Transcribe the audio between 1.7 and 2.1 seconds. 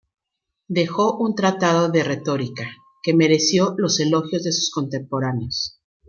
de